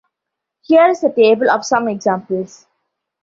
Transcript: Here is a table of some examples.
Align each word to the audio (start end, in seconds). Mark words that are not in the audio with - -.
Here 0.63 0.87
is 0.89 1.03
a 1.03 1.13
table 1.13 1.51
of 1.51 1.63
some 1.63 1.87
examples. 1.87 2.65